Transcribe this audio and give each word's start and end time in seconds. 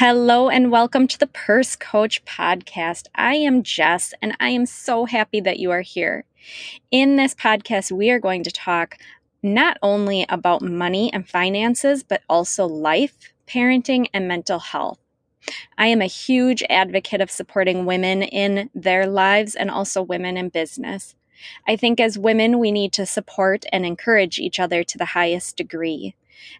Hello 0.00 0.48
and 0.48 0.70
welcome 0.70 1.08
to 1.08 1.18
the 1.18 1.26
Purse 1.26 1.74
Coach 1.74 2.24
podcast. 2.24 3.08
I 3.16 3.34
am 3.34 3.64
Jess 3.64 4.14
and 4.22 4.32
I 4.38 4.50
am 4.50 4.64
so 4.64 5.06
happy 5.06 5.40
that 5.40 5.58
you 5.58 5.72
are 5.72 5.80
here. 5.80 6.24
In 6.92 7.16
this 7.16 7.34
podcast, 7.34 7.90
we 7.90 8.08
are 8.10 8.20
going 8.20 8.44
to 8.44 8.52
talk 8.52 8.96
not 9.42 9.76
only 9.82 10.24
about 10.28 10.62
money 10.62 11.12
and 11.12 11.28
finances, 11.28 12.04
but 12.04 12.22
also 12.28 12.64
life, 12.64 13.32
parenting, 13.48 14.06
and 14.14 14.28
mental 14.28 14.60
health. 14.60 15.00
I 15.76 15.88
am 15.88 16.00
a 16.00 16.06
huge 16.06 16.62
advocate 16.70 17.20
of 17.20 17.28
supporting 17.28 17.84
women 17.84 18.22
in 18.22 18.70
their 18.76 19.04
lives 19.08 19.56
and 19.56 19.68
also 19.68 20.00
women 20.00 20.36
in 20.36 20.50
business. 20.50 21.16
I 21.66 21.74
think 21.74 21.98
as 21.98 22.16
women, 22.16 22.60
we 22.60 22.70
need 22.70 22.92
to 22.92 23.04
support 23.04 23.64
and 23.72 23.84
encourage 23.84 24.38
each 24.38 24.60
other 24.60 24.84
to 24.84 24.96
the 24.96 25.06
highest 25.06 25.56
degree. 25.56 26.14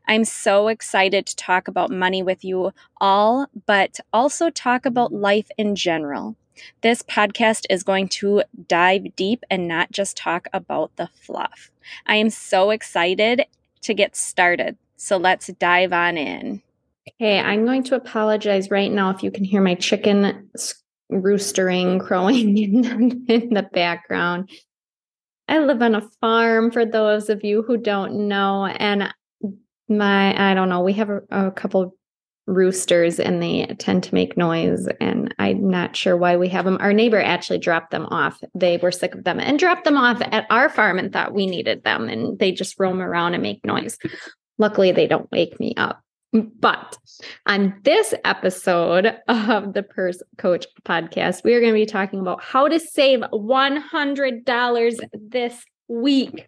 I'm 0.06 0.24
so 0.24 0.68
excited 0.68 1.26
to 1.26 1.36
talk 1.36 1.68
about 1.68 1.90
money 1.90 2.22
with 2.22 2.44
you 2.44 2.72
all, 3.00 3.46
but 3.66 4.00
also 4.12 4.50
talk 4.50 4.86
about 4.86 5.12
life 5.12 5.50
in 5.56 5.74
general. 5.76 6.36
This 6.82 7.02
podcast 7.02 7.66
is 7.70 7.82
going 7.82 8.08
to 8.08 8.42
dive 8.66 9.14
deep 9.16 9.44
and 9.50 9.68
not 9.68 9.92
just 9.92 10.16
talk 10.16 10.48
about 10.52 10.96
the 10.96 11.08
fluff. 11.14 11.70
I 12.06 12.16
am 12.16 12.30
so 12.30 12.70
excited 12.70 13.46
to 13.82 13.94
get 13.94 14.16
started. 14.16 14.76
So 14.96 15.16
let's 15.16 15.46
dive 15.46 15.92
on 15.92 16.16
in. 16.16 16.62
Okay, 17.08 17.40
I'm 17.40 17.64
going 17.64 17.84
to 17.84 17.94
apologize 17.94 18.70
right 18.70 18.90
now 18.90 19.10
if 19.10 19.22
you 19.22 19.30
can 19.30 19.44
hear 19.44 19.62
my 19.62 19.74
chicken 19.74 20.50
roostering, 21.10 22.00
crowing 22.04 22.58
in, 22.58 23.24
in 23.28 23.54
the 23.54 23.68
background. 23.72 24.50
I 25.48 25.58
live 25.60 25.80
on 25.80 25.94
a 25.94 26.08
farm 26.20 26.70
for 26.70 26.84
those 26.84 27.30
of 27.30 27.42
you 27.42 27.62
who 27.62 27.78
don't 27.78 28.28
know. 28.28 28.66
And 28.66 29.14
my, 29.88 30.50
I 30.50 30.54
don't 30.54 30.68
know, 30.68 30.80
we 30.80 30.92
have 30.94 31.10
a, 31.10 31.20
a 31.30 31.50
couple 31.50 31.94
roosters 32.48 33.20
and 33.20 33.42
they 33.42 33.66
tend 33.78 34.02
to 34.02 34.14
make 34.14 34.36
noise. 34.36 34.88
And 35.00 35.34
I'm 35.38 35.68
not 35.68 35.94
sure 35.94 36.16
why 36.16 36.36
we 36.36 36.48
have 36.48 36.64
them. 36.64 36.78
Our 36.80 36.92
neighbor 36.92 37.20
actually 37.20 37.58
dropped 37.58 37.90
them 37.90 38.06
off. 38.06 38.40
They 38.54 38.78
were 38.78 38.90
sick 38.90 39.14
of 39.14 39.24
them 39.24 39.38
and 39.38 39.58
dropped 39.58 39.84
them 39.84 39.98
off 39.98 40.20
at 40.22 40.46
our 40.50 40.68
farm 40.68 40.98
and 40.98 41.12
thought 41.12 41.34
we 41.34 41.46
needed 41.46 41.84
them. 41.84 42.08
And 42.08 42.38
they 42.38 42.50
just 42.52 42.80
roam 42.80 43.00
around 43.00 43.34
and 43.34 43.42
make 43.42 43.64
noise. 43.64 43.98
Luckily, 44.56 44.92
they 44.92 45.06
don't 45.06 45.30
wake 45.30 45.60
me 45.60 45.74
up. 45.76 46.00
But 46.32 46.98
on 47.46 47.74
this 47.84 48.12
episode 48.24 49.14
of 49.28 49.72
the 49.72 49.82
Purse 49.82 50.22
Coach 50.36 50.66
podcast, 50.84 51.42
we 51.44 51.54
are 51.54 51.60
going 51.60 51.72
to 51.72 51.78
be 51.78 51.86
talking 51.86 52.20
about 52.20 52.42
how 52.42 52.68
to 52.68 52.78
save 52.78 53.20
$100 53.20 54.98
this 55.12 55.64
week. 55.88 56.46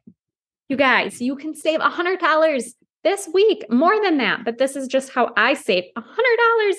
You 0.69 0.77
guys, 0.77 1.21
you 1.21 1.35
can 1.37 1.55
save 1.55 1.81
$100 1.81 2.73
this 3.05 3.29
week, 3.33 3.65
more 3.71 4.01
than 4.03 4.19
that, 4.19 4.45
but 4.45 4.59
this 4.59 4.77
is 4.77 4.89
just 4.89 5.11
how 5.11 5.33
I 5.37 5.55
saved 5.55 5.89
$100 5.97 6.73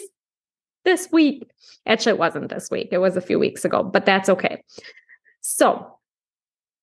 this 0.86 1.10
week. 1.12 1.50
Actually, 1.86 2.14
it 2.14 2.20
wasn't 2.20 2.50
this 2.50 2.70
week, 2.70 2.90
it 2.92 3.00
was 3.00 3.18
a 3.18 3.22
few 3.22 3.40
weeks 3.40 3.66
ago, 3.66 3.84
but 3.84 4.06
that's 4.06 4.30
okay. 4.30 4.64
So, 5.42 5.98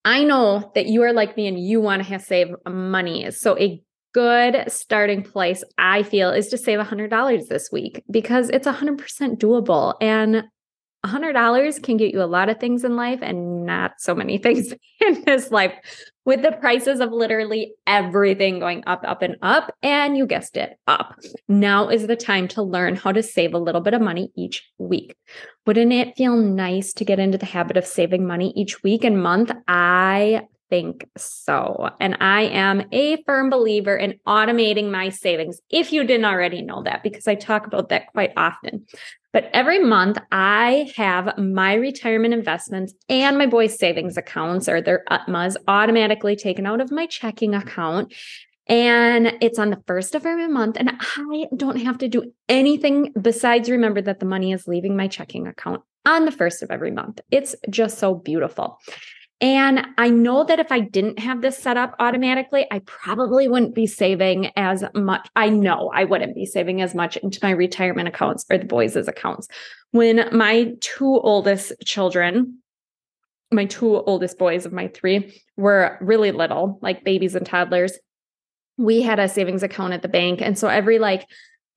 I 0.05 0.25
know 0.25 0.73
that 0.75 0.87
you 0.87 1.03
are 1.03 1.13
like 1.13 1.37
me 1.37 1.47
and 1.47 1.59
you 1.59 1.81
want 1.81 2.07
to 2.07 2.19
save 2.19 2.49
money. 2.67 3.31
So, 3.31 3.59
a 3.59 3.83
good 4.15 4.65
starting 4.69 5.23
place, 5.23 5.63
I 5.77 6.03
feel, 6.03 6.31
is 6.31 6.49
to 6.49 6.59
save 6.59 6.79
$100 6.79 7.49
this 7.49 7.71
week 7.71 8.03
because 8.11 8.51
it's 8.51 8.67
100% 8.67 8.99
doable. 9.39 9.95
And 10.01 10.45
$100 11.05 11.83
can 11.83 11.97
get 11.97 12.13
you 12.13 12.23
a 12.23 12.25
lot 12.25 12.49
of 12.49 12.59
things 12.59 12.85
in 12.85 12.97
life 12.97 13.21
and 13.23 13.65
not 13.65 14.01
so 14.01 14.15
many 14.15 14.39
things 14.39 14.75
in 15.01 15.23
this 15.25 15.51
life 15.51 15.73
with 16.25 16.43
the 16.43 16.53
prices 16.53 17.01
of 17.01 17.13
literally 17.13 17.75
everything 17.87 18.59
going 18.59 18.83
up, 18.87 19.03
up, 19.07 19.23
and 19.23 19.37
up. 19.41 19.75
And 19.83 20.17
you 20.17 20.27
guessed 20.27 20.57
it, 20.57 20.79
up. 20.87 21.19
Now 21.49 21.89
is 21.89 22.07
the 22.07 22.17
time 22.17 22.49
to 22.49 22.63
learn 22.63 22.97
how 22.97 23.13
to 23.13 23.23
save 23.23 23.55
a 23.55 23.59
little 23.59 23.81
bit 23.81 23.95
of 23.95 24.03
money 24.03 24.31
each 24.37 24.69
week. 24.79 25.17
Wouldn't 25.67 25.93
it 25.93 26.17
feel 26.17 26.37
nice 26.37 26.93
to 26.95 27.05
get 27.05 27.19
into 27.19 27.39
the 27.39 27.47
habit 27.47 27.77
of 27.77 27.87
saving 27.87 28.27
money 28.27 28.53
each 28.57 28.83
week 28.83 29.05
and 29.05 29.23
month? 29.23 29.53
I 29.67 30.43
think 30.71 31.09
so. 31.17 31.91
And 32.01 32.17
I 32.21 32.43
am 32.43 32.87
a 32.93 33.23
firm 33.25 33.51
believer 33.51 33.97
in 33.97 34.19
automating 34.27 34.91
my 34.91 35.09
savings. 35.09 35.61
If 35.71 35.93
you 35.93 36.05
didn't 36.05 36.27
already 36.27 36.63
know 36.63 36.83
that, 36.83 37.03
because 37.03 37.27
I 37.27 37.35
talk 37.35 37.67
about 37.67 37.89
that 37.89 38.09
quite 38.09 38.33
often. 38.37 38.87
But 39.33 39.51
every 39.53 39.79
month 39.79 40.19
I 40.33 40.91
have 40.97 41.37
my 41.39 41.75
retirement 41.75 42.35
investments 42.35 42.95
and 43.09 43.37
my 43.37 43.47
boys' 43.47 43.79
savings 43.79 44.17
accounts 44.17 44.69
or 44.69 44.81
their 44.81 45.05
UTMAs 45.11 45.57
automatically 45.67 46.37
taken 46.37 46.67
out 46.67 46.81
of 46.81 46.91
my 46.91 47.07
checking 47.07 47.55
account. 47.55 48.15
And 48.67 49.35
it's 49.41 49.59
on 49.59 49.71
the 49.71 49.83
first 49.87 50.15
of 50.15 50.27
every 50.27 50.49
month. 50.49 50.77
And 50.79 50.91
I 51.01 51.47
don't 51.57 51.81
have 51.81 51.99
to 51.99 52.09
do 52.09 52.33
anything 52.49 53.13
besides 53.21 53.71
remember 53.71 54.03
that 54.03 54.21
the 54.21 54.27
money 54.27 54.53
is 54.53 54.69
leaving 54.69 54.97
my 54.97 55.09
checking 55.09 55.47
account 55.47 55.83
on 56.05 56.25
the 56.25 56.33
first 56.33 56.63
of 56.63 56.71
every 56.71 56.91
month. 56.91 57.21
It's 57.31 57.55
just 57.71 57.99
so 57.99 58.15
beautiful. 58.15 58.79
And 59.41 59.87
I 59.99 60.11
know 60.11 60.43
that 60.43 60.59
if 60.59 60.73
I 60.73 60.81
didn't 60.81 61.21
have 61.21 61.43
this 61.43 61.57
set 61.57 61.77
up 61.77 61.95
automatically, 62.01 62.67
I 62.73 62.81
probably 62.81 63.47
wouldn't 63.47 63.75
be 63.75 63.87
saving 63.87 64.51
as 64.57 64.83
much. 64.95 65.29
I 65.37 65.49
know 65.49 65.93
I 65.95 66.05
wouldn't 66.05 66.35
be 66.35 66.45
saving 66.45 66.83
as 66.83 66.93
much 66.93 67.17
into 67.19 67.39
my 67.41 67.51
retirement 67.51 68.09
accounts 68.09 68.45
or 68.51 68.59
the 68.59 68.65
boys' 68.65 68.97
accounts. 68.97 69.47
When 69.93 70.29
my 70.37 70.75
two 70.81 71.21
oldest 71.21 71.73
children, 71.85 72.59
my 73.53 73.67
two 73.67 74.01
oldest 74.01 74.39
boys 74.39 74.67
of 74.67 74.73
my 74.73 74.89
three, 74.89 75.41
were 75.57 75.99
really 76.01 76.33
little, 76.33 76.81
like 76.83 77.05
babies 77.05 77.37
and 77.37 77.47
toddlers, 77.47 77.97
we 78.77 79.03
had 79.03 79.21
a 79.21 79.29
savings 79.29 79.63
account 79.63 79.93
at 79.93 80.03
the 80.03 80.09
bank. 80.09 80.41
And 80.43 80.59
so 80.59 80.67
every 80.67 80.99
like 80.99 81.27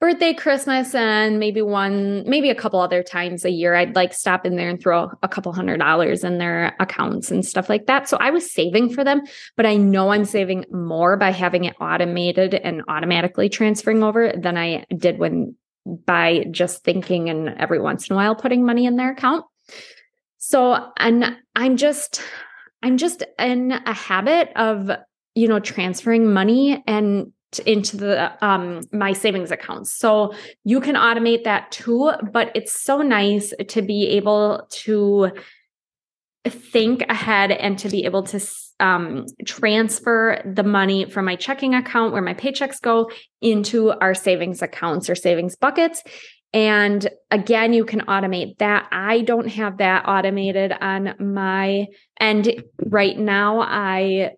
birthday, 0.02 0.34
Christmas, 0.34 0.96
and 0.96 1.40
maybe 1.40 1.62
one, 1.62 2.28
maybe 2.28 2.50
a 2.50 2.56
couple 2.56 2.82
other 2.82 3.04
times 3.04 3.46
a 3.46 3.52
year, 3.52 3.76
I'd 3.76 3.96
like 3.96 4.14
stop 4.14 4.48
in 4.48 4.56
there 4.56 4.68
and 4.68 4.82
throw 4.82 5.12
a 5.22 5.28
couple 5.28 5.54
hundred 5.54 5.78
dollars 5.78 6.24
in 6.24 6.40
their 6.40 6.76
accounts 6.80 7.30
and 7.30 7.46
stuff 7.46 7.70
like 7.70 7.86
that. 7.86 8.10
So 8.10 8.18
I 8.18 8.32
was 8.32 8.52
saving 8.52 8.94
for 8.94 9.04
them, 9.04 9.22
but 9.56 9.68
I 9.68 9.76
know 9.78 10.10
I'm 10.10 10.26
saving 10.26 10.66
more 10.72 11.18
by 11.18 11.30
having 11.30 11.66
it 11.66 11.76
automated 11.80 12.56
and 12.56 12.82
automatically 12.88 13.48
transferring 13.48 14.04
over 14.04 14.34
than 14.36 14.58
I 14.58 14.86
did 14.98 15.20
when 15.20 15.56
by 15.86 16.46
just 16.50 16.84
thinking 16.84 17.30
and 17.30 17.50
every 17.50 17.80
once 17.80 18.10
in 18.10 18.14
a 18.14 18.18
while 18.18 18.36
putting 18.36 18.66
money 18.66 18.88
in 18.88 18.96
their 18.96 19.12
account. 19.12 19.46
So, 20.40 20.92
and 20.98 21.38
I'm 21.56 21.78
just, 21.78 22.24
I'm 22.82 22.98
just 22.98 23.24
in 23.38 23.72
a 23.72 23.94
habit 23.94 24.50
of, 24.56 24.90
you 25.36 25.48
know, 25.48 25.60
transferring 25.60 26.34
money 26.34 26.84
and 26.88 27.34
into 27.60 27.98
the 27.98 28.46
um 28.46 28.82
my 28.92 29.14
savings 29.14 29.52
accounts. 29.52 29.92
So 29.92 30.34
you 30.64 30.82
can 30.82 30.96
automate 30.96 31.44
that 31.44 31.72
too, 31.72 32.12
but 32.32 32.52
it's 32.56 32.80
so 32.80 33.02
nice 33.02 33.54
to 33.70 33.82
be 33.82 34.08
able 34.10 34.68
to 34.70 35.32
think 36.48 37.04
ahead 37.08 37.52
and 37.52 37.78
to 37.80 37.90
be 37.90 38.06
able 38.06 38.24
to 38.24 38.40
um, 38.80 39.26
transfer 39.46 40.42
the 40.44 40.64
money 40.64 41.06
from 41.06 41.26
my 41.26 41.36
checking 41.36 41.76
account 41.76 42.14
where 42.14 42.22
my 42.22 42.34
paychecks 42.34 42.82
go 42.82 43.12
into 43.42 43.92
our 43.92 44.16
savings 44.16 44.62
accounts 44.62 45.10
or 45.10 45.16
savings 45.16 45.56
buckets. 45.56 46.04
And 46.54 47.08
again, 47.30 47.74
you 47.74 47.86
can 47.86 48.02
automate 48.02 48.58
that. 48.58 48.88
I 48.92 49.22
don't 49.22 49.48
have 49.48 49.78
that 49.78 50.06
automated 50.08 50.74
on 50.82 51.14
my 51.20 51.86
end 52.20 52.64
right 52.80 53.18
now. 53.18 53.62
I 53.62 54.32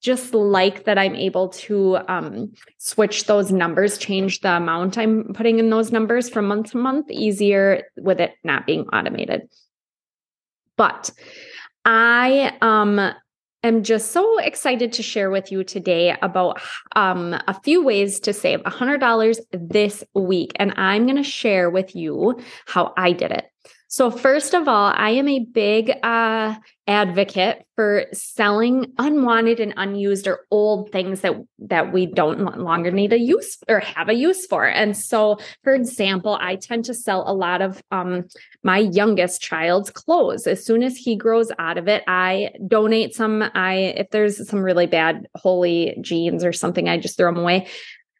just 0.00 0.32
like 0.32 0.84
that 0.84 0.98
I'm 0.98 1.14
able 1.14 1.48
to 1.48 1.98
um, 2.08 2.52
switch 2.78 3.26
those 3.26 3.50
numbers, 3.50 3.98
change 3.98 4.40
the 4.40 4.56
amount 4.56 4.96
I'm 4.96 5.32
putting 5.34 5.58
in 5.58 5.70
those 5.70 5.90
numbers 5.90 6.28
from 6.28 6.46
month 6.46 6.70
to 6.72 6.78
month, 6.78 7.10
easier 7.10 7.84
with 7.96 8.20
it 8.20 8.34
not 8.44 8.66
being 8.66 8.86
automated. 8.88 9.48
But 10.76 11.10
I 11.84 12.56
um, 12.60 13.12
am 13.64 13.82
just 13.82 14.12
so 14.12 14.38
excited 14.38 14.92
to 14.92 15.02
share 15.02 15.30
with 15.30 15.50
you 15.50 15.64
today 15.64 16.16
about 16.22 16.60
um, 16.94 17.34
a 17.48 17.60
few 17.64 17.84
ways 17.84 18.20
to 18.20 18.32
save 18.32 18.60
$100 18.60 19.40
this 19.52 20.04
week. 20.14 20.52
And 20.56 20.74
I'm 20.76 21.06
going 21.06 21.16
to 21.16 21.22
share 21.22 21.70
with 21.70 21.96
you 21.96 22.40
how 22.66 22.92
I 22.96 23.12
did 23.12 23.32
it. 23.32 23.46
So, 23.90 24.10
first 24.10 24.52
of 24.52 24.68
all, 24.68 24.92
I 24.94 25.10
am 25.10 25.28
a 25.28 25.38
big 25.38 25.90
uh, 26.02 26.56
advocate 26.86 27.64
for 27.74 28.04
selling 28.12 28.92
unwanted 28.98 29.60
and 29.60 29.72
unused 29.78 30.26
or 30.26 30.40
old 30.50 30.92
things 30.92 31.22
that 31.22 31.32
that 31.60 31.90
we 31.90 32.04
don't 32.04 32.58
longer 32.58 32.90
need 32.90 33.14
a 33.14 33.18
use 33.18 33.56
or 33.66 33.80
have 33.80 34.10
a 34.10 34.14
use 34.14 34.44
for. 34.44 34.66
And 34.66 34.94
so, 34.94 35.38
for 35.64 35.74
example, 35.74 36.36
I 36.38 36.56
tend 36.56 36.84
to 36.84 36.94
sell 36.94 37.24
a 37.26 37.32
lot 37.32 37.62
of 37.62 37.82
um, 37.90 38.28
my 38.62 38.78
youngest 38.78 39.40
child's 39.40 39.90
clothes. 39.90 40.46
As 40.46 40.62
soon 40.62 40.82
as 40.82 40.94
he 40.98 41.16
grows 41.16 41.50
out 41.58 41.78
of 41.78 41.88
it, 41.88 42.04
I 42.06 42.50
donate 42.66 43.14
some. 43.14 43.42
I 43.54 43.94
if 43.96 44.10
there's 44.10 44.46
some 44.46 44.60
really 44.60 44.86
bad 44.86 45.28
holy 45.34 45.96
jeans 46.02 46.44
or 46.44 46.52
something, 46.52 46.90
I 46.90 46.98
just 46.98 47.16
throw 47.16 47.32
them 47.32 47.40
away. 47.40 47.68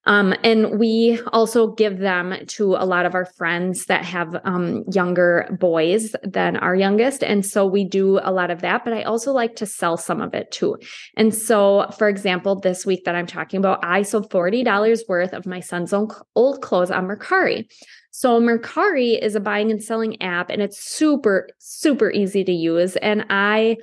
Um, 0.08 0.34
and 0.42 0.78
we 0.78 1.20
also 1.34 1.74
give 1.74 1.98
them 1.98 2.34
to 2.46 2.76
a 2.76 2.86
lot 2.86 3.04
of 3.04 3.14
our 3.14 3.26
friends 3.26 3.84
that 3.86 4.06
have 4.06 4.40
um, 4.44 4.82
younger 4.90 5.54
boys 5.60 6.16
than 6.22 6.56
our 6.56 6.74
youngest. 6.74 7.22
And 7.22 7.44
so 7.44 7.66
we 7.66 7.84
do 7.84 8.18
a 8.22 8.32
lot 8.32 8.50
of 8.50 8.62
that, 8.62 8.84
but 8.84 8.94
I 8.94 9.02
also 9.02 9.32
like 9.32 9.54
to 9.56 9.66
sell 9.66 9.98
some 9.98 10.22
of 10.22 10.32
it 10.32 10.50
too. 10.50 10.78
And 11.18 11.34
so, 11.34 11.90
for 11.98 12.08
example, 12.08 12.58
this 12.58 12.86
week 12.86 13.04
that 13.04 13.14
I'm 13.14 13.26
talking 13.26 13.58
about, 13.58 13.84
I 13.84 14.00
sold 14.00 14.30
$40 14.30 15.02
worth 15.10 15.34
of 15.34 15.44
my 15.44 15.60
son's 15.60 15.92
old 15.92 16.62
clothes 16.62 16.90
on 16.90 17.06
Mercari. 17.06 17.70
So 18.10 18.40
Mercari 18.40 19.22
is 19.22 19.34
a 19.34 19.40
buying 19.40 19.70
and 19.70 19.84
selling 19.84 20.20
app 20.22 20.48
and 20.48 20.62
it's 20.62 20.82
super, 20.82 21.50
super 21.58 22.10
easy 22.10 22.44
to 22.44 22.52
use. 22.52 22.96
And 22.96 23.26
I 23.28 23.76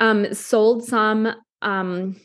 um, 0.00 0.32
sold 0.32 0.84
some 0.84 1.34
um, 1.60 2.16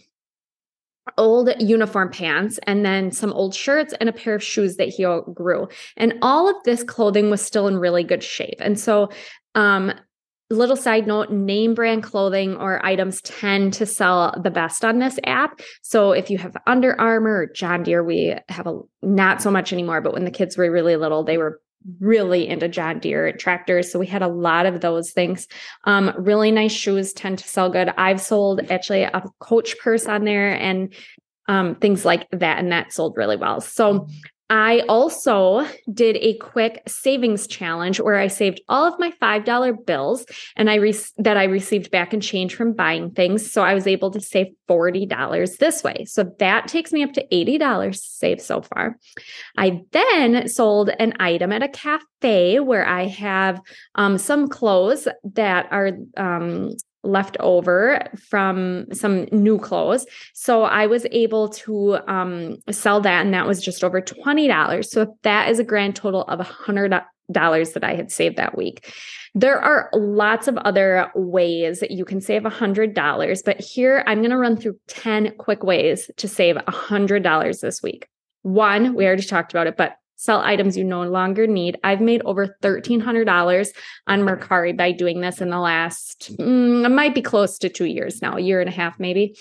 old 1.17 1.49
uniform 1.59 2.09
pants 2.09 2.59
and 2.67 2.85
then 2.85 3.11
some 3.11 3.33
old 3.33 3.55
shirts 3.55 3.93
and 3.99 4.07
a 4.07 4.13
pair 4.13 4.35
of 4.35 4.43
shoes 4.43 4.77
that 4.77 4.89
he 4.89 5.03
grew. 5.33 5.67
And 5.97 6.13
all 6.21 6.49
of 6.49 6.55
this 6.63 6.83
clothing 6.83 7.29
was 7.29 7.41
still 7.41 7.67
in 7.67 7.77
really 7.77 8.03
good 8.03 8.23
shape. 8.23 8.57
And 8.59 8.79
so, 8.79 9.09
um, 9.55 9.93
little 10.51 10.75
side 10.75 11.07
note 11.07 11.31
name 11.31 11.73
brand 11.73 12.03
clothing 12.03 12.55
or 12.57 12.85
items 12.85 13.21
tend 13.21 13.73
to 13.73 13.85
sell 13.85 14.39
the 14.43 14.51
best 14.51 14.83
on 14.83 14.99
this 14.99 15.17
app. 15.25 15.61
So 15.81 16.11
if 16.11 16.29
you 16.29 16.37
have 16.37 16.55
Under 16.67 16.99
Armour 16.99 17.43
or 17.43 17.45
John 17.47 17.83
Deere, 17.83 18.03
we 18.03 18.35
have 18.49 18.67
a 18.67 18.79
not 19.01 19.41
so 19.41 19.49
much 19.49 19.71
anymore, 19.71 20.01
but 20.01 20.13
when 20.13 20.25
the 20.25 20.31
kids 20.31 20.57
were 20.57 20.69
really 20.69 20.97
little, 20.97 21.23
they 21.23 21.37
were 21.37 21.61
really 21.99 22.47
into 22.47 22.67
John 22.67 22.99
Deere 22.99 23.31
tractors. 23.33 23.91
So 23.91 23.99
we 23.99 24.07
had 24.07 24.21
a 24.21 24.27
lot 24.27 24.65
of 24.65 24.81
those 24.81 25.11
things. 25.11 25.47
Um, 25.85 26.13
really 26.17 26.51
nice 26.51 26.71
shoes 26.71 27.13
tend 27.13 27.39
to 27.39 27.47
sell 27.47 27.69
good. 27.69 27.89
I've 27.97 28.21
sold 28.21 28.71
actually 28.71 29.03
a 29.03 29.23
coach 29.39 29.77
purse 29.79 30.05
on 30.05 30.23
there 30.25 30.53
and 30.53 30.93
um, 31.47 31.75
things 31.75 32.05
like 32.05 32.29
that, 32.31 32.59
and 32.59 32.71
that 32.71 32.93
sold 32.93 33.17
really 33.17 33.35
well. 33.35 33.61
So 33.61 34.07
I 34.51 34.81
also 34.89 35.65
did 35.93 36.17
a 36.17 36.33
quick 36.33 36.83
savings 36.85 37.47
challenge 37.47 38.01
where 38.01 38.17
I 38.17 38.27
saved 38.27 38.59
all 38.67 38.85
of 38.85 38.99
my 38.99 39.13
$5 39.21 39.85
bills 39.85 40.25
and 40.57 40.69
I 40.69 40.75
re- 40.75 40.93
that 41.19 41.37
I 41.37 41.45
received 41.45 41.89
back 41.89 42.13
in 42.13 42.19
change 42.19 42.53
from 42.53 42.73
buying 42.73 43.11
things. 43.11 43.49
So 43.49 43.63
I 43.63 43.73
was 43.73 43.87
able 43.87 44.11
to 44.11 44.19
save 44.19 44.47
$40 44.69 45.57
this 45.57 45.85
way. 45.85 46.03
So 46.03 46.29
that 46.39 46.67
takes 46.67 46.91
me 46.91 47.01
up 47.01 47.13
to 47.13 47.25
$80 47.31 47.95
saved 47.95 48.41
so 48.41 48.61
far. 48.61 48.97
I 49.57 49.83
then 49.93 50.49
sold 50.49 50.89
an 50.99 51.13
item 51.17 51.53
at 51.53 51.63
a 51.63 51.69
cafe 51.69 52.59
where 52.59 52.85
I 52.85 53.07
have 53.07 53.61
um, 53.95 54.17
some 54.17 54.49
clothes 54.49 55.07
that 55.33 55.67
are 55.71 55.91
um, 56.17 56.71
left 57.03 57.37
over 57.39 57.99
from 58.29 58.85
some 58.93 59.25
new 59.31 59.57
clothes. 59.57 60.05
So 60.33 60.63
I 60.63 60.87
was 60.87 61.05
able 61.11 61.49
to 61.49 61.97
um, 62.07 62.57
sell 62.69 63.01
that, 63.01 63.25
and 63.25 63.33
that 63.33 63.47
was 63.47 63.63
just 63.63 63.83
over 63.83 64.01
$20. 64.01 64.85
So 64.85 65.17
that 65.23 65.49
is 65.49 65.59
a 65.59 65.63
grand 65.63 65.95
total 65.95 66.23
of 66.23 66.39
$100 66.39 67.03
that 67.29 67.83
I 67.83 67.95
had 67.95 68.11
saved 68.11 68.37
that 68.37 68.57
week. 68.57 68.93
There 69.33 69.59
are 69.59 69.89
lots 69.93 70.47
of 70.47 70.57
other 70.57 71.09
ways 71.15 71.79
that 71.79 71.91
you 71.91 72.03
can 72.03 72.19
save 72.19 72.43
$100, 72.43 73.45
but 73.45 73.59
here 73.61 74.03
I'm 74.05 74.19
going 74.19 74.31
to 74.31 74.37
run 74.37 74.57
through 74.57 74.77
10 74.87 75.35
quick 75.37 75.63
ways 75.63 76.11
to 76.17 76.27
save 76.27 76.57
$100 76.57 77.61
this 77.61 77.81
week. 77.81 78.07
One, 78.43 78.93
we 78.93 79.05
already 79.05 79.23
talked 79.23 79.53
about 79.53 79.67
it, 79.67 79.77
but 79.77 79.95
sell 80.21 80.39
items 80.41 80.77
you 80.77 80.83
no 80.83 81.01
longer 81.01 81.47
need. 81.47 81.79
I've 81.83 81.99
made 81.99 82.21
over 82.25 82.55
$1,300 82.61 83.69
on 84.05 84.21
Mercari 84.21 84.77
by 84.77 84.91
doing 84.91 85.19
this 85.19 85.41
in 85.41 85.49
the 85.49 85.57
last, 85.57 86.37
mm, 86.37 86.85
it 86.85 86.89
might 86.89 87.15
be 87.15 87.23
close 87.23 87.57
to 87.57 87.69
two 87.69 87.85
years 87.85 88.21
now, 88.21 88.37
a 88.37 88.39
year 88.39 88.59
and 88.59 88.69
a 88.69 88.71
half 88.71 88.99
maybe. 88.99 89.35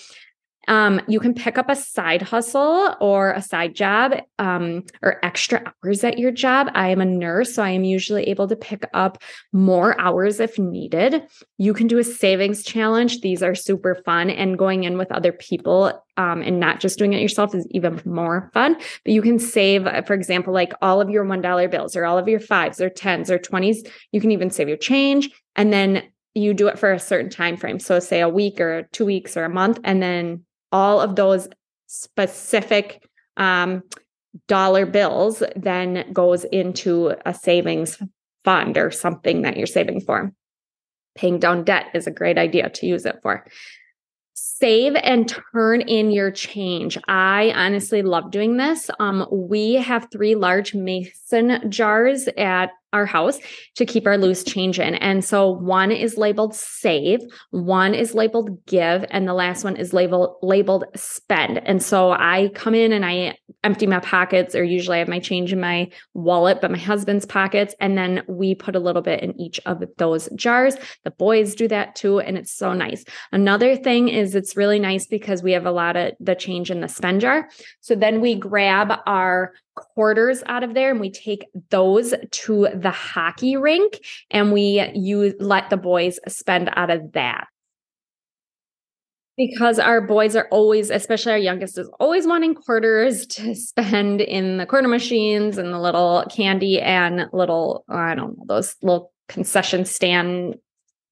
Um, 0.67 1.01
you 1.07 1.19
can 1.19 1.33
pick 1.33 1.57
up 1.57 1.69
a 1.69 1.75
side 1.75 2.21
hustle 2.21 2.95
or 2.99 3.31
a 3.31 3.41
side 3.41 3.75
job 3.75 4.13
um, 4.37 4.83
or 5.01 5.23
extra 5.25 5.73
hours 5.83 6.03
at 6.03 6.19
your 6.19 6.31
job. 6.31 6.69
I 6.75 6.89
am 6.89 7.01
a 7.01 7.05
nurse, 7.05 7.55
so 7.55 7.63
I 7.63 7.71
am 7.71 7.83
usually 7.83 8.23
able 8.25 8.47
to 8.47 8.55
pick 8.55 8.85
up 8.93 9.21
more 9.51 9.99
hours 9.99 10.39
if 10.39 10.59
needed. 10.59 11.23
You 11.57 11.73
can 11.73 11.87
do 11.87 11.97
a 11.97 12.03
savings 12.03 12.63
challenge. 12.63 13.21
These 13.21 13.41
are 13.41 13.55
super 13.55 13.95
fun, 14.05 14.29
and 14.29 14.57
going 14.57 14.83
in 14.83 14.97
with 14.97 15.11
other 15.11 15.31
people 15.31 16.03
um, 16.17 16.41
and 16.41 16.59
not 16.59 16.79
just 16.79 16.99
doing 16.99 17.13
it 17.13 17.21
yourself 17.21 17.55
is 17.55 17.67
even 17.71 18.01
more 18.05 18.51
fun. 18.53 18.75
But 18.75 19.13
you 19.13 19.21
can 19.21 19.39
save, 19.39 19.87
for 20.05 20.13
example, 20.13 20.53
like 20.53 20.73
all 20.81 21.01
of 21.01 21.09
your 21.09 21.25
$1 21.25 21.71
bills 21.71 21.95
or 21.95 22.05
all 22.05 22.17
of 22.17 22.27
your 22.27 22.39
fives 22.39 22.81
or 22.81 22.89
tens 22.89 23.31
or 23.31 23.39
20s. 23.39 23.89
You 24.11 24.21
can 24.21 24.31
even 24.31 24.51
save 24.51 24.67
your 24.67 24.77
change. 24.77 25.31
And 25.55 25.73
then 25.73 26.03
you 26.33 26.53
do 26.53 26.67
it 26.67 26.79
for 26.79 26.91
a 26.91 26.99
certain 26.99 27.29
time 27.29 27.57
frame. 27.57 27.79
So 27.79 27.99
say 27.99 28.21
a 28.21 28.29
week 28.29 28.61
or 28.61 28.83
two 28.91 29.05
weeks 29.05 29.35
or 29.35 29.43
a 29.43 29.49
month, 29.49 29.79
and 29.83 30.01
then 30.01 30.45
all 30.71 31.01
of 31.01 31.15
those 31.15 31.47
specific 31.87 33.07
um, 33.37 33.83
dollar 34.47 34.85
bills 34.85 35.43
then 35.55 36.11
goes 36.13 36.43
into 36.45 37.13
a 37.25 37.33
savings 37.33 38.01
fund 38.43 38.77
or 38.77 38.91
something 38.91 39.41
that 39.41 39.57
you're 39.57 39.67
saving 39.67 40.01
for. 40.01 40.31
Paying 41.15 41.39
down 41.39 41.63
debt 41.63 41.87
is 41.93 42.07
a 42.07 42.11
great 42.11 42.37
idea 42.37 42.69
to 42.69 42.85
use 42.85 43.05
it 43.05 43.19
for. 43.21 43.45
Save 44.33 44.95
and 44.95 45.27
turn 45.53 45.81
in 45.81 46.11
your 46.11 46.31
change. 46.31 46.97
I 47.07 47.51
honestly 47.55 48.01
love 48.01 48.31
doing 48.31 48.57
this. 48.57 48.89
Um, 48.99 49.27
we 49.31 49.73
have 49.73 50.07
three 50.11 50.35
large 50.35 50.73
mason 50.73 51.69
jars 51.69 52.27
at 52.37 52.71
our 52.93 53.05
house 53.05 53.39
to 53.75 53.85
keep 53.85 54.05
our 54.05 54.17
loose 54.17 54.43
change 54.43 54.79
in. 54.79 54.95
And 54.95 55.23
so 55.23 55.49
one 55.49 55.91
is 55.91 56.17
labeled 56.17 56.55
save, 56.55 57.21
one 57.51 57.93
is 57.93 58.13
labeled 58.13 58.65
give, 58.65 59.05
and 59.09 59.27
the 59.27 59.33
last 59.33 59.63
one 59.63 59.75
is 59.75 59.93
labeled 59.93 60.37
labeled 60.41 60.85
spend. 60.95 61.59
And 61.59 61.81
so 61.81 62.11
I 62.11 62.49
come 62.53 62.75
in 62.75 62.91
and 62.91 63.05
I 63.05 63.37
empty 63.63 63.87
my 63.87 63.99
pockets, 63.99 64.55
or 64.55 64.63
usually 64.63 64.97
I 64.97 64.99
have 64.99 65.07
my 65.07 65.19
change 65.19 65.53
in 65.53 65.59
my 65.59 65.89
wallet, 66.13 66.59
but 66.61 66.71
my 66.71 66.77
husband's 66.77 67.25
pockets, 67.25 67.75
and 67.79 67.97
then 67.97 68.23
we 68.27 68.55
put 68.55 68.75
a 68.75 68.79
little 68.79 69.01
bit 69.01 69.21
in 69.21 69.39
each 69.39 69.59
of 69.65 69.83
those 69.97 70.29
jars. 70.35 70.75
The 71.03 71.11
boys 71.11 71.55
do 71.55 71.67
that 71.67 71.95
too, 71.95 72.19
and 72.19 72.37
it's 72.37 72.51
so 72.51 72.73
nice. 72.73 73.03
Another 73.31 73.75
thing 73.75 74.09
is 74.09 74.35
it's 74.35 74.57
really 74.57 74.79
nice 74.79 75.05
because 75.05 75.43
we 75.43 75.51
have 75.51 75.65
a 75.65 75.71
lot 75.71 75.95
of 75.95 76.13
the 76.19 76.35
change 76.35 76.71
in 76.71 76.81
the 76.81 76.87
spend 76.87 77.21
jar. 77.21 77.49
So 77.79 77.95
then 77.95 78.21
we 78.21 78.35
grab 78.35 78.99
our 79.05 79.53
quarters 79.75 80.43
out 80.45 80.63
of 80.63 80.73
there 80.73 80.91
and 80.91 80.99
we 80.99 81.11
take 81.11 81.45
those 81.69 82.13
to 82.31 82.67
the 82.73 82.91
hockey 82.91 83.57
rink 83.57 83.99
and 84.29 84.51
we 84.51 84.89
use 84.93 85.33
let 85.39 85.69
the 85.69 85.77
boys 85.77 86.19
spend 86.27 86.69
out 86.75 86.89
of 86.89 87.13
that. 87.13 87.47
Because 89.37 89.79
our 89.79 90.01
boys 90.01 90.35
are 90.35 90.47
always 90.51 90.89
especially 90.89 91.31
our 91.31 91.37
youngest 91.37 91.77
is 91.77 91.89
always 91.99 92.27
wanting 92.27 92.53
quarters 92.53 93.25
to 93.27 93.55
spend 93.55 94.21
in 94.21 94.57
the 94.57 94.65
quarter 94.65 94.87
machines 94.87 95.57
and 95.57 95.73
the 95.73 95.79
little 95.79 96.25
candy 96.29 96.79
and 96.79 97.27
little 97.31 97.85
i 97.87 98.13
don't 98.13 98.37
know 98.37 98.45
those 98.47 98.75
little 98.81 99.11
concession 99.29 99.85
stand 99.85 100.55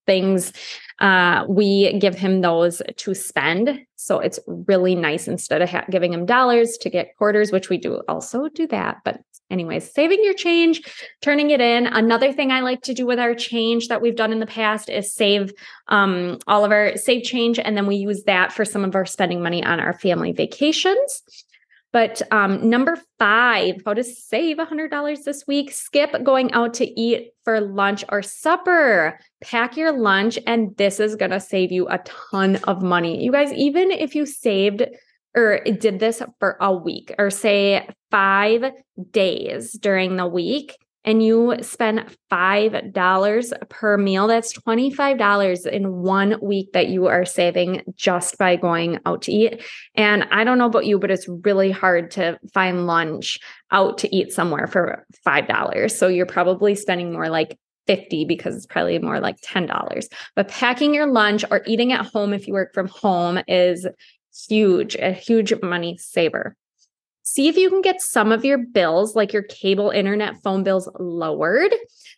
things 0.10 0.52
uh, 1.00 1.46
we 1.48 1.98
give 2.00 2.16
him 2.16 2.42
those 2.42 2.82
to 3.04 3.14
spend. 3.14 3.66
So 3.96 4.20
it's 4.20 4.40
really 4.48 4.96
nice 4.96 5.28
instead 5.28 5.62
of 5.62 5.70
ha- 5.70 5.86
giving 5.90 6.14
him 6.14 6.26
dollars 6.26 6.78
to 6.82 6.90
get 6.90 7.16
quarters, 7.18 7.52
which 7.52 7.70
we 7.70 7.78
do 7.78 8.02
also 8.08 8.50
do 8.50 8.66
that. 8.68 8.98
But, 9.06 9.22
anyways, 9.50 9.94
saving 9.94 10.22
your 10.24 10.34
change, 10.34 10.82
turning 11.22 11.52
it 11.52 11.62
in. 11.62 11.88
Another 11.88 12.34
thing 12.34 12.52
I 12.52 12.62
like 12.62 12.82
to 12.84 12.94
do 12.94 13.06
with 13.06 13.20
our 13.20 13.36
change 13.36 13.88
that 13.88 14.02
we've 14.02 14.16
done 14.22 14.34
in 14.34 14.40
the 14.40 14.54
past 14.60 14.90
is 14.90 15.14
save 15.14 15.54
um, 15.88 16.38
all 16.48 16.66
of 16.66 16.72
our 16.72 16.98
save 16.98 17.24
change. 17.24 17.60
And 17.60 17.78
then 17.78 17.88
we 17.88 17.96
use 17.96 18.24
that 18.24 18.52
for 18.52 18.66
some 18.66 18.84
of 18.84 18.96
our 18.96 19.06
spending 19.06 19.42
money 19.42 19.64
on 19.64 19.80
our 19.80 19.94
family 19.94 20.34
vacations. 20.34 21.22
But 21.92 22.22
um, 22.32 22.70
number 22.70 22.98
five, 23.18 23.82
how 23.86 23.96
to 23.96 24.04
save 24.04 24.58
$100 24.58 25.24
this 25.24 25.46
week 25.48 25.72
skip 25.72 26.24
going 26.24 26.52
out 26.52 26.76
to 26.76 27.00
eat 27.00 27.32
for 27.44 27.60
lunch 27.60 28.06
or 28.10 28.22
supper. 28.22 29.20
Pack 29.42 29.76
your 29.76 29.92
lunch, 29.92 30.38
and 30.46 30.76
this 30.78 31.00
is 31.00 31.16
going 31.16 31.32
to 31.32 31.40
save 31.40 31.72
you 31.72 31.88
a 31.88 32.00
ton 32.00 32.58
of 32.68 32.84
money. 32.84 33.24
You 33.24 33.32
guys, 33.32 33.52
even 33.54 33.90
if 33.90 34.14
you 34.14 34.28
saved 34.28 34.84
or 35.36 35.62
did 35.64 36.00
this 36.00 36.22
for 36.40 36.58
a 36.62 36.76
week 36.76 37.14
or 37.18 37.30
say 37.30 37.88
five 38.12 38.72
days 39.12 39.74
during 39.74 40.16
the 40.16 40.28
week, 40.28 40.78
and 41.06 41.24
you 41.24 41.56
spend 41.62 42.06
$5 42.32 43.70
per 43.70 43.98
meal, 43.98 44.28
that's 44.28 44.54
$25 44.54 45.66
in 45.66 45.94
one 46.02 46.36
week 46.42 46.74
that 46.74 46.90
you 46.90 47.08
are 47.08 47.26
saving 47.26 47.82
just 47.96 48.38
by 48.38 48.56
going 48.56 49.00
out 49.06 49.22
to 49.24 49.32
eat. 49.32 49.64
And 49.96 50.26
I 50.32 50.44
don't 50.44 50.58
know 50.58 50.66
about 50.66 50.86
you, 50.86 51.00
but 51.00 51.12
it's 51.12 51.28
really 51.44 51.72
hard 51.72 52.12
to 52.12 52.38
find 52.54 52.86
lunch 52.86 53.40
out 53.72 53.98
to 54.00 54.16
eat 54.16 54.34
somewhere 54.34 54.68
for 54.68 55.06
$5. 55.26 55.92
So 55.92 56.08
you're 56.08 56.26
probably 56.26 56.76
spending 56.76 57.14
more 57.14 57.30
like 57.30 57.58
50 57.88 58.26
because 58.26 58.56
it's 58.56 58.68
probably 58.68 59.00
more 59.00 59.20
like 59.20 59.40
$10. 59.42 60.06
But 60.36 60.48
packing 60.48 60.94
your 60.94 61.08
lunch 61.08 61.44
or 61.50 61.62
eating 61.66 61.92
at 61.92 62.06
home 62.06 62.34
if 62.34 62.48
you 62.48 62.54
work 62.54 62.74
from 62.74 62.88
home 62.88 63.40
is 63.48 63.88
huge, 64.48 64.96
a 64.96 65.12
huge 65.12 65.54
money 65.64 65.98
saver. 65.98 66.56
See 67.32 67.48
if 67.48 67.58
you 67.58 67.70
can 67.70 67.82
get 67.82 68.02
some 68.02 68.32
of 68.32 68.44
your 68.44 68.58
bills, 68.58 69.16
like 69.16 69.34
your 69.34 69.44
cable, 69.44 69.92
internet, 69.92 70.42
phone 70.42 70.64
bills, 70.64 70.90
lowered. 71.00 71.72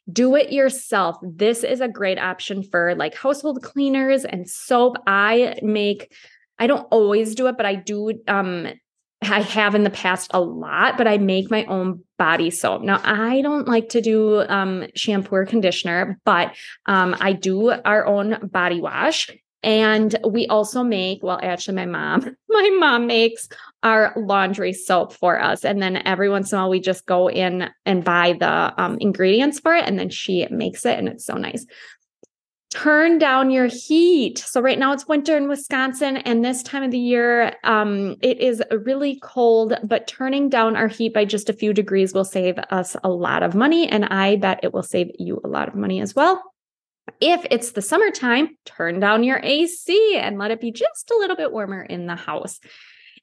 Do 0.09 0.37
it 0.37 0.53
yourself. 0.53 1.17
This 1.21 1.65
is 1.65 1.81
a 1.81 1.89
great 1.89 2.17
option 2.17 2.63
for 2.63 2.95
like 2.95 3.13
household 3.13 3.61
cleaners 3.61 4.23
and 4.23 4.49
soap. 4.49 4.95
I 5.05 5.59
make, 5.61 6.15
I 6.59 6.67
don't 6.67 6.87
always 6.91 7.35
do 7.35 7.47
it, 7.47 7.57
but 7.57 7.65
I 7.65 7.75
do 7.75 8.21
um 8.29 8.69
I 9.21 9.41
have 9.41 9.75
in 9.75 9.83
the 9.83 9.89
past 9.89 10.31
a 10.33 10.39
lot, 10.39 10.97
but 10.97 11.09
I 11.09 11.17
make 11.17 11.51
my 11.51 11.65
own 11.65 12.05
body 12.17 12.49
soap. 12.49 12.81
Now, 12.81 13.01
I 13.03 13.41
don't 13.41 13.67
like 13.67 13.89
to 13.89 14.01
do 14.01 14.39
um, 14.47 14.87
shampoo 14.95 15.35
or 15.35 15.45
conditioner, 15.45 16.19
but 16.23 16.55
um, 16.85 17.17
I 17.19 17.33
do 17.33 17.69
our 17.69 18.05
own 18.05 18.47
body 18.47 18.79
wash. 18.79 19.29
And 19.63 20.15
we 20.27 20.47
also 20.47 20.83
make, 20.83 21.21
well, 21.21 21.39
actually, 21.41 21.75
my 21.75 21.85
mom, 21.85 22.35
my 22.49 22.77
mom 22.79 23.07
makes 23.07 23.47
our 23.83 24.13
laundry 24.17 24.73
soap 24.73 25.13
for 25.13 25.41
us. 25.41 25.63
And 25.63 25.81
then 25.81 25.97
every 26.05 26.29
once 26.29 26.51
in 26.51 26.57
a 26.57 26.61
while, 26.61 26.69
we 26.69 26.79
just 26.79 27.05
go 27.05 27.29
in 27.29 27.69
and 27.85 28.03
buy 28.03 28.33
the 28.39 28.73
um, 28.81 28.97
ingredients 28.99 29.59
for 29.59 29.75
it. 29.75 29.85
And 29.85 29.99
then 29.99 30.09
she 30.09 30.47
makes 30.49 30.85
it, 30.85 30.97
and 30.97 31.07
it's 31.07 31.25
so 31.25 31.35
nice 31.35 31.65
turn 32.71 33.19
down 33.19 33.51
your 33.51 33.65
heat. 33.67 34.39
So 34.39 34.61
right 34.61 34.79
now 34.79 34.93
it's 34.93 35.07
winter 35.07 35.35
in 35.35 35.49
Wisconsin 35.49 36.17
and 36.17 36.43
this 36.43 36.63
time 36.63 36.83
of 36.83 36.91
the 36.91 36.97
year 36.97 37.57
um, 37.65 38.15
it 38.21 38.39
is 38.39 38.63
really 38.71 39.19
cold, 39.21 39.73
but 39.83 40.07
turning 40.07 40.49
down 40.49 40.77
our 40.77 40.87
heat 40.87 41.13
by 41.13 41.25
just 41.25 41.49
a 41.49 41.53
few 41.53 41.73
degrees 41.73 42.13
will 42.13 42.25
save 42.25 42.57
us 42.69 42.95
a 43.03 43.09
lot 43.09 43.43
of 43.43 43.55
money 43.55 43.89
and 43.89 44.05
I 44.05 44.37
bet 44.37 44.61
it 44.63 44.73
will 44.73 44.83
save 44.83 45.11
you 45.19 45.41
a 45.43 45.49
lot 45.49 45.67
of 45.67 45.75
money 45.75 45.99
as 45.99 46.15
well. 46.15 46.50
If 47.19 47.45
it's 47.51 47.71
the 47.71 47.81
summertime, 47.81 48.57
turn 48.65 48.99
down 48.99 49.23
your 49.23 49.39
AC 49.43 50.17
and 50.17 50.37
let 50.37 50.51
it 50.51 50.61
be 50.61 50.71
just 50.71 51.11
a 51.11 51.17
little 51.17 51.35
bit 51.35 51.51
warmer 51.51 51.81
in 51.81 52.07
the 52.07 52.15
house. 52.15 52.59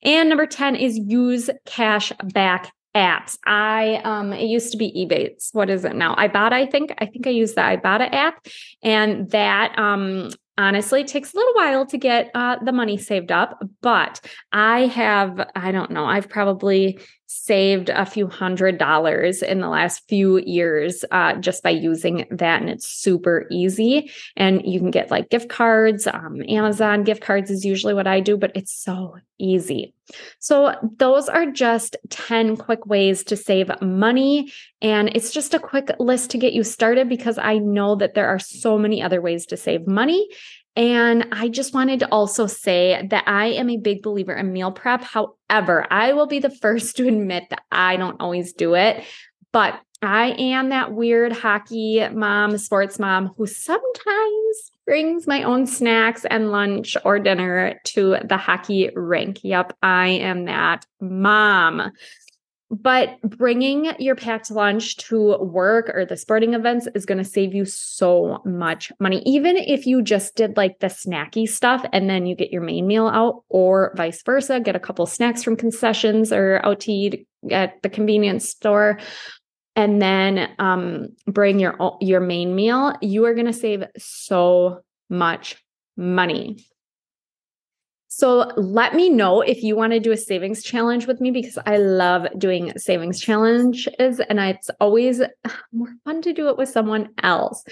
And 0.03 0.29
number 0.29 0.47
10 0.47 0.77
is 0.77 0.99
use 0.99 1.51
cash 1.67 2.13
back 2.33 2.73
apps. 2.95 3.39
I 3.45 4.01
um 4.05 4.33
it 4.33 4.47
used 4.47 4.73
to 4.73 4.79
be 4.79 4.91
Ebates. 4.93 5.51
What 5.53 5.71
is 5.71 5.85
it 5.85 5.95
now? 5.95 6.15
Ibotta, 6.15 6.53
I 6.53 6.67
think. 6.67 6.95
I 6.99 7.07
think 7.07 7.27
I 7.27 7.31
use 7.31 7.55
the 7.55 7.61
Ibotta 7.61 8.13
app. 8.13 8.47
And 8.83 9.31
that 9.31 9.79
um 9.79 10.31
honestly 10.59 11.05
takes 11.05 11.33
a 11.33 11.37
little 11.37 11.55
while 11.55 11.87
to 11.87 11.97
get 11.97 12.31
uh, 12.35 12.57
the 12.65 12.73
money 12.73 12.99
saved 12.99 13.31
up 13.31 13.63
but 13.81 14.21
i 14.51 14.81
have 14.87 15.49
i 15.55 15.71
don't 15.71 15.93
know 15.93 16.05
i've 16.05 16.29
probably 16.29 16.99
saved 17.29 17.91
a 17.91 18.07
few 18.07 18.27
hundred 18.27 18.79
dollars 18.79 19.43
in 19.43 19.61
the 19.61 19.69
last 19.69 20.09
few 20.09 20.39
years 20.39 21.05
uh, 21.11 21.35
just 21.35 21.63
by 21.63 21.71
using 21.71 22.27
that 22.31 22.63
and 22.63 22.71
it's 22.71 22.87
super 22.87 23.47
easy. 23.51 24.11
And 24.37 24.63
you 24.65 24.81
can 24.81 24.91
get 24.91 25.11
like 25.11 25.29
gift 25.29 25.51
cards 25.51 26.07
um, 26.07 26.43
amazon 26.49 27.05
gift 27.05 27.21
cards 27.21 27.51
is 27.51 27.65
usually 27.65 27.93
what 27.93 28.07
i 28.07 28.21
do 28.21 28.37
but 28.37 28.53
it's 28.55 28.75
so 28.75 29.17
easy. 29.39 29.95
So 30.39 30.75
those 30.97 31.29
are 31.29 31.51
just 31.51 31.97
10 32.09 32.57
quick 32.57 32.87
ways 32.87 33.23
to 33.25 33.37
save 33.37 33.71
money 33.83 34.51
and 34.81 35.11
it's 35.15 35.31
just 35.31 35.55
a 35.55 35.59
quick 35.59 35.91
list 35.99 36.31
to 36.31 36.39
get 36.39 36.55
you 36.55 36.65
started 36.65 37.09
because 37.09 37.39
i 37.39 37.59
know 37.59 37.95
that 37.97 38.15
there 38.15 38.29
are 38.29 38.39
so 38.39 38.79
many 38.79 39.03
other 39.03 39.21
ways 39.21 39.47
to 39.47 39.57
save 39.57 39.87
money 39.87 40.29
and 40.79 41.27
I 41.33 41.49
just 41.49 41.75
wanted 41.75 41.99
to 42.01 42.09
also 42.13 42.47
say 42.47 43.05
that 43.11 43.25
I 43.27 43.47
am 43.47 43.69
a 43.69 43.77
big 43.77 44.01
believer 44.01 44.33
in 44.33 44.53
meal 44.53 44.71
prep. 44.71 45.03
However, 45.03 45.85
I 45.91 46.13
will 46.13 46.29
be 46.29 46.39
the 46.39 46.51
first 46.51 46.97
to 46.97 47.09
admit 47.09 47.51
that 47.51 47.63
I 47.73 47.97
don't 47.97 48.21
always 48.21 48.53
do 48.53 48.75
it, 48.75 49.03
but 49.51 49.81
I 50.03 50.37
am 50.39 50.69
that 50.69 50.93
weird 50.93 51.33
hockey 51.33 52.09
mom, 52.11 52.57
sports 52.59 53.01
mom 53.01 53.35
who 53.37 53.49
sometimes 53.49 54.71
brings 54.87 55.27
my 55.27 55.43
own 55.43 55.67
snacks 55.67 56.25
and 56.27 56.53
lunch 56.53 56.97
or 57.05 57.19
dinner 57.19 57.81
to 57.87 58.19
the 58.25 58.37
hockey 58.37 58.91
rink. 58.95 59.41
Yep, 59.43 59.77
I 59.83 60.07
am 60.11 60.45
that 60.45 60.87
mom. 61.01 61.91
But 62.71 63.19
bringing 63.23 63.93
your 63.99 64.15
packed 64.15 64.51
lunch 64.51 64.99
to 65.09 65.39
work 65.39 65.91
or 65.95 66.05
the 66.05 66.19
sporting 66.19 66.53
events 66.53 66.87
is 66.95 67.07
going 67.07 67.17
to 67.17 67.25
save 67.25 67.55
you 67.55 67.65
so 67.65 68.43
much 68.45 68.93
money. 69.01 69.23
Even 69.25 69.57
if 69.57 69.87
you 69.87 70.03
just 70.03 70.37
did 70.37 70.59
like 70.59 70.79
the 70.81 70.89
snacky 70.89 71.49
stuff 71.49 71.83
and 71.95 72.11
then 72.11 72.27
you 72.27 72.37
get 72.37 72.53
your 72.53 72.61
main 72.61 72.87
meal 72.87 73.07
out, 73.07 73.43
or 73.49 73.95
vice 73.97 74.23
versa, 74.23 74.61
get 74.61 74.77
a 74.77 74.81
couple 74.81 75.07
snacks 75.07 75.43
from 75.43 75.57
concessions 75.57 76.31
or 76.31 76.61
out 76.63 76.81
to 76.81 76.93
eat 76.93 77.27
at 77.51 77.81
the 77.83 77.89
convenience 77.89 78.49
store, 78.49 78.99
and 79.75 80.03
then 80.03 80.51
um, 80.59 81.09
bring 81.27 81.59
your 81.59 81.97
your 82.03 82.21
main 82.21 82.55
meal. 82.55 82.95
You 83.01 83.25
are 83.25 83.35
going 83.35 83.47
to 83.47 83.53
save 83.53 83.85
so 83.97 84.81
much 85.09 85.57
money. 85.97 86.59
So 88.19 88.51
let 88.57 88.97
me 88.97 89.11
know 89.11 89.43
if 89.43 89.63
you 89.63 89.77
want 89.77 89.93
to 89.93 90.01
do 90.01 90.11
a 90.11 90.17
savings 90.17 90.65
challenge 90.65 91.07
with 91.07 91.21
me 91.21 91.31
because 91.31 91.57
I 91.67 91.77
love 91.77 92.27
doing 92.37 92.77
savings 92.77 93.21
challenges 93.21 94.19
and 94.29 94.41
it's 94.41 94.69
always 94.81 95.21
ah, 95.21 95.61
more 95.73 95.95
fun 96.05 96.21
to 96.23 96.33
do 96.33 96.49
it 96.49 96.57
with 96.59 96.69
someone 96.69 97.11
else. 97.23 97.63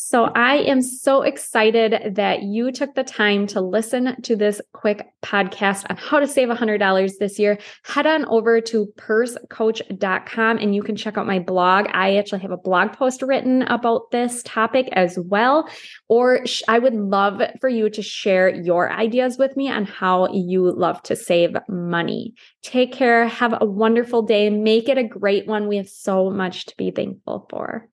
So 0.00 0.26
I 0.26 0.58
am 0.58 0.80
so 0.80 1.22
excited 1.22 2.14
that 2.14 2.44
you 2.44 2.70
took 2.70 2.94
the 2.94 3.02
time 3.02 3.48
to 3.48 3.60
listen 3.60 4.22
to 4.22 4.36
this 4.36 4.60
quick 4.72 5.08
podcast 5.24 5.86
on 5.90 5.96
how 5.96 6.20
to 6.20 6.28
save 6.28 6.46
$100 6.48 7.12
this 7.18 7.36
year. 7.36 7.58
Head 7.84 8.06
on 8.06 8.24
over 8.26 8.60
to 8.60 8.86
pursecoach.com 8.96 10.58
and 10.58 10.72
you 10.72 10.84
can 10.84 10.94
check 10.94 11.18
out 11.18 11.26
my 11.26 11.40
blog. 11.40 11.88
I 11.92 12.14
actually 12.14 12.42
have 12.42 12.52
a 12.52 12.56
blog 12.56 12.92
post 12.92 13.22
written 13.22 13.62
about 13.62 14.12
this 14.12 14.40
topic 14.44 14.88
as 14.92 15.18
well. 15.18 15.68
Or 16.08 16.44
I 16.68 16.78
would 16.78 16.94
love 16.94 17.42
for 17.60 17.68
you 17.68 17.90
to 17.90 18.00
share 18.00 18.48
your 18.48 18.92
ideas 18.92 19.36
with 19.36 19.56
me 19.56 19.68
on 19.68 19.84
how 19.84 20.28
you 20.32 20.70
love 20.70 21.02
to 21.02 21.16
save 21.16 21.56
money. 21.68 22.34
Take 22.62 22.92
care. 22.92 23.26
Have 23.26 23.60
a 23.60 23.66
wonderful 23.66 24.22
day. 24.22 24.48
Make 24.48 24.88
it 24.88 24.96
a 24.96 25.02
great 25.02 25.48
one. 25.48 25.66
We 25.66 25.78
have 25.78 25.88
so 25.88 26.30
much 26.30 26.66
to 26.66 26.76
be 26.76 26.92
thankful 26.92 27.48
for. 27.50 27.88